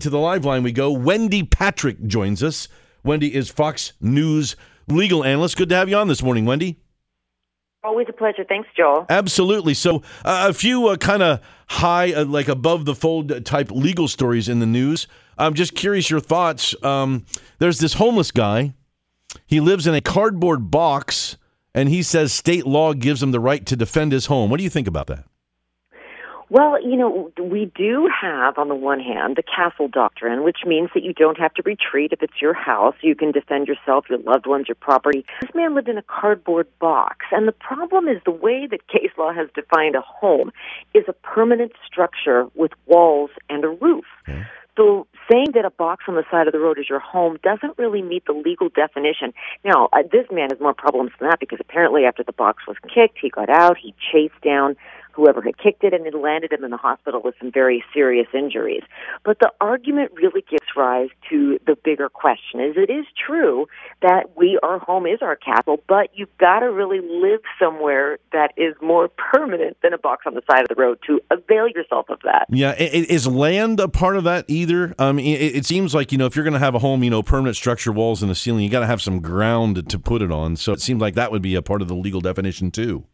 [0.00, 0.90] To the live line we go.
[0.90, 2.68] Wendy Patrick joins us.
[3.04, 4.56] Wendy is Fox News
[4.88, 5.56] legal analyst.
[5.56, 6.80] Good to have you on this morning, Wendy.
[7.84, 8.44] Always a pleasure.
[8.44, 9.06] Thanks, Joel.
[9.08, 9.72] Absolutely.
[9.74, 14.08] So, uh, a few uh, kind of high, uh, like above the fold type legal
[14.08, 15.06] stories in the news.
[15.38, 16.74] I'm just curious your thoughts.
[16.82, 17.24] Um,
[17.58, 18.74] there's this homeless guy.
[19.46, 21.36] He lives in a cardboard box,
[21.74, 24.50] and he says state law gives him the right to defend his home.
[24.50, 25.24] What do you think about that?
[26.54, 30.90] Well, you know, we do have, on the one hand, the castle doctrine, which means
[30.94, 32.94] that you don't have to retreat if it's your house.
[33.00, 35.24] You can defend yourself, your loved ones, your property.
[35.40, 37.26] This man lived in a cardboard box.
[37.32, 40.52] And the problem is the way that case law has defined a home
[40.94, 44.04] is a permanent structure with walls and a roof.
[44.76, 47.78] So saying that a box on the side of the road is your home doesn't
[47.78, 49.32] really meet the legal definition.
[49.64, 52.76] Now, uh, this man has more problems than that because apparently after the box was
[52.92, 54.76] kicked, he got out, he chased down
[55.14, 58.26] whoever had kicked it and it landed him in the hospital with some very serious
[58.34, 58.82] injuries.
[59.24, 63.66] But the argument really gives rise to the bigger question is it is true
[64.02, 68.52] that we our home is our castle, but you've got to really live somewhere that
[68.56, 72.10] is more permanent than a box on the side of the road to avail yourself
[72.10, 72.46] of that.
[72.50, 74.94] Yeah, is land a part of that either?
[74.98, 77.10] Um, mean, it seems like, you know, if you're going to have a home, you
[77.10, 80.22] know, permanent structure, walls in the ceiling, you got to have some ground to put
[80.22, 80.56] it on.
[80.56, 83.04] So it seems like that would be a part of the legal definition too.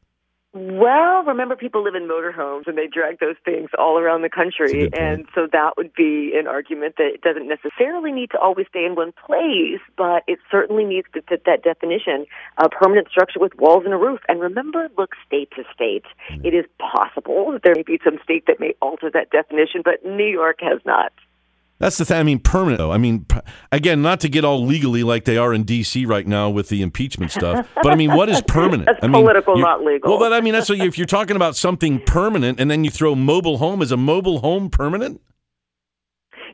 [0.53, 4.91] Well, remember people live in motorhomes and they drag those things all around the country.
[4.93, 8.85] And so that would be an argument that it doesn't necessarily need to always stay
[8.85, 12.27] in one place, but it certainly needs to fit that definition
[12.59, 14.21] a permanent structure with walls and a roof.
[14.29, 16.05] And remember, look state to state.
[16.33, 16.47] Mm-hmm.
[16.47, 20.05] It is possible that there may be some state that may alter that definition, but
[20.05, 21.13] New York has not.
[21.81, 22.19] That's the thing.
[22.19, 22.93] I mean, permanent, though.
[22.93, 23.27] I mean,
[23.73, 26.05] again, not to get all legally like they are in D.C.
[26.05, 28.85] right now with the impeachment stuff, but I mean, what is permanent?
[28.85, 30.11] that's I mean, political, not legal.
[30.11, 33.15] Well, but I mean, that's if you're talking about something permanent and then you throw
[33.15, 35.23] mobile home, is a mobile home permanent?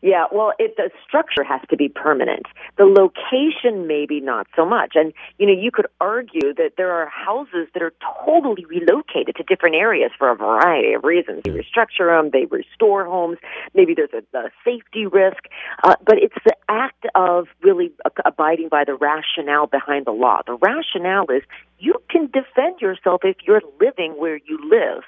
[0.03, 2.47] Yeah, well, it, the structure has to be permanent.
[2.77, 4.93] The location, maybe not so much.
[4.95, 7.93] And, you know, you could argue that there are houses that are
[8.25, 11.43] totally relocated to different areas for a variety of reasons.
[11.45, 13.39] They restructure them, they restore homes,
[13.75, 15.45] maybe there's a, a safety risk.
[15.83, 17.93] Uh, but it's the act of really
[18.25, 20.41] abiding by the rationale behind the law.
[20.47, 21.43] The rationale is
[21.79, 25.03] you can defend yourself if you're living where you live.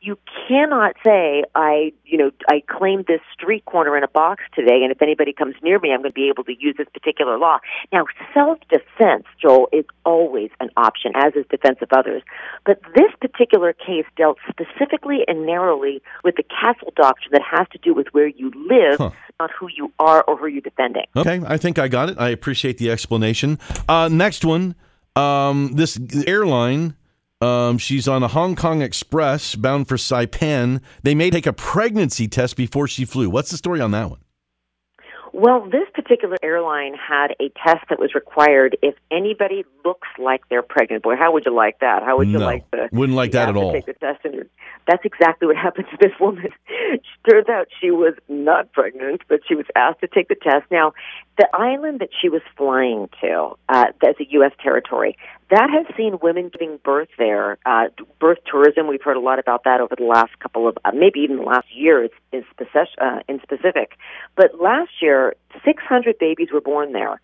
[0.00, 0.18] You
[0.48, 4.92] cannot say, I, you know, I claim this street corner in a box today, and
[4.92, 7.58] if anybody comes near me, I'm going to be able to use this particular law.
[7.92, 12.22] Now, self-defense, Joel, is always an option, as is defense of others.
[12.64, 17.78] But this particular case dealt specifically and narrowly with the castle doctrine that has to
[17.78, 19.10] do with where you live, huh.
[19.40, 21.06] not who you are or who you're defending.
[21.16, 22.18] Okay, I think I got it.
[22.18, 23.58] I appreciate the explanation.
[23.88, 24.74] Uh, next one.
[25.14, 26.96] Um, this airline,
[27.40, 30.80] um, she's on a Hong Kong Express bound for Saipan.
[31.02, 33.28] They may take a pregnancy test before she flew.
[33.28, 34.21] What's the story on that one?
[35.42, 40.62] Well, this particular airline had a test that was required if anybody looks like they're
[40.62, 41.02] pregnant.
[41.02, 42.04] Boy, how would you like that?
[42.04, 43.72] How would you no, like the wouldn't like that at all?
[43.72, 44.48] Take the test, and
[44.86, 46.46] that's exactly what happened to this woman.
[47.28, 50.70] Turns out she was not pregnant, but she was asked to take the test.
[50.70, 50.92] Now,
[51.38, 54.52] the island that she was flying to, uh, that's a U.S.
[54.62, 55.18] territory,
[55.52, 57.58] that has seen women giving birth there.
[57.66, 60.92] Uh, birth tourism, we've heard a lot about that over the last couple of, uh,
[60.94, 63.98] maybe even the last year in, specific, uh, in specific.
[64.34, 67.20] But last year, 600 babies were born there.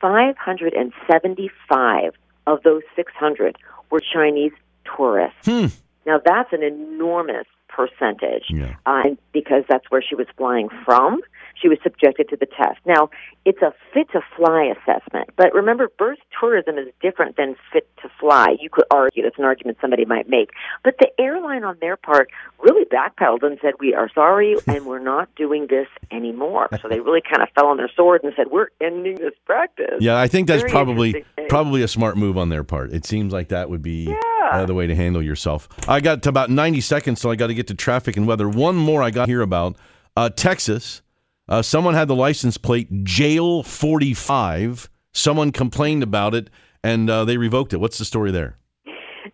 [0.00, 2.14] 575
[2.46, 3.58] of those 600
[3.90, 4.52] were Chinese
[4.96, 5.44] tourists.
[5.44, 5.66] Hmm.
[6.06, 8.76] Now, that's an enormous percentage yeah.
[8.86, 11.20] uh, because that's where she was flying from
[11.62, 12.80] she was subjected to the test.
[12.84, 13.08] Now,
[13.44, 18.10] it's a fit to fly assessment, but remember, birth tourism is different than fit to
[18.20, 18.56] fly.
[18.60, 20.50] You could argue that's an argument somebody might make,
[20.82, 24.98] but the airline on their part really backpedaled and said, "We are sorry, and we're
[24.98, 28.48] not doing this anymore." So they really kind of fell on their sword and said,
[28.50, 32.48] "We're ending this practice." Yeah, I think that's Very probably probably a smart move on
[32.48, 32.92] their part.
[32.92, 34.04] It seems like that would be.
[34.04, 34.66] Yeah.
[34.66, 35.66] The way to handle yourself.
[35.88, 38.46] I got to about 90 seconds, so I got to get to traffic and weather.
[38.46, 39.76] One more I got here about
[40.16, 41.00] uh, Texas.
[41.52, 44.88] Uh, someone had the license plate Jail 45.
[45.12, 46.48] Someone complained about it
[46.82, 47.76] and uh, they revoked it.
[47.76, 48.56] What's the story there?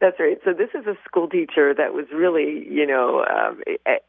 [0.01, 0.39] That's right.
[0.45, 3.61] So this is a school teacher that was really, you know, um,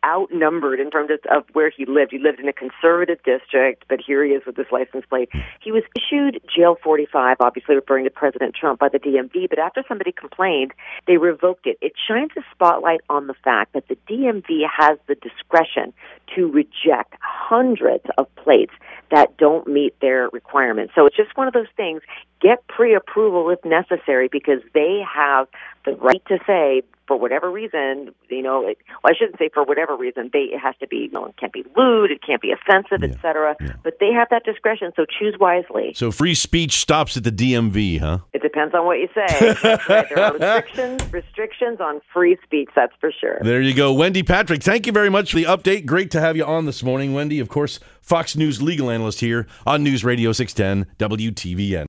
[0.06, 2.12] outnumbered in terms of, where he lived.
[2.12, 5.30] He lived in a conservative district, but here he is with this license plate.
[5.62, 9.84] He was issued jail 45, obviously referring to President Trump by the DMV, but after
[9.88, 10.74] somebody complained,
[11.08, 11.78] they revoked it.
[11.82, 15.92] It shines a spotlight on the fact that the DMV has the discretion
[16.36, 18.74] to reject hundreds of plates
[19.12, 20.94] that don't meet their requirements.
[20.96, 22.02] So it's just one of those things.
[22.42, 25.48] Get pre approval if necessary because they have
[25.90, 29.64] the right to say, for whatever reason, you know, it, well, I shouldn't say for
[29.64, 32.40] whatever reason, they, it has to be, you know, it can't be lewd, it can't
[32.40, 33.16] be offensive, yeah.
[33.16, 33.56] etc.
[33.60, 33.74] Yeah.
[33.84, 35.94] But they have that discretion, so choose wisely.
[35.96, 38.20] So free speech stops at the DMV, huh?
[38.32, 39.56] It depends on what you say.
[39.90, 40.08] right.
[40.10, 43.40] There are restrictions, restrictions on free speech, that's for sure.
[43.42, 43.92] There you go.
[43.92, 45.88] Wendy Patrick, thank you very much for the update.
[45.88, 47.40] Great to have you on this morning, Wendy.
[47.40, 51.89] Of course, Fox News legal analyst here on News Radio 610 WTVN.